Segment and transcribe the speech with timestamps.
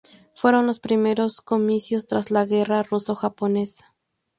[0.33, 3.93] Fueron los primeros comicios tras la guerra ruso-japonesa.